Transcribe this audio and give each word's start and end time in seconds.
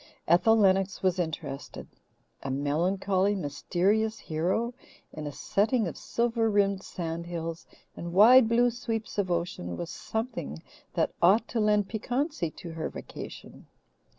Ethel 0.27 0.55
Lennox 0.57 1.03
was 1.03 1.19
interested. 1.19 1.85
A 2.41 2.49
melancholy, 2.49 3.35
mysterious 3.35 4.17
hero 4.17 4.73
in 5.13 5.27
a 5.27 5.31
setting 5.31 5.87
of 5.87 5.95
silver 5.95 6.49
rimmed 6.49 6.81
sand 6.81 7.27
hills 7.27 7.67
and 7.95 8.11
wide 8.11 8.49
blue 8.49 8.71
sweeps 8.71 9.19
of 9.19 9.29
ocean 9.29 9.77
was 9.77 9.91
something 9.91 10.63
that 10.95 11.11
ought 11.21 11.47
to 11.49 11.59
lend 11.59 11.87
piquancy 11.87 12.49
to 12.49 12.71
her 12.71 12.89
vacation. 12.89 13.67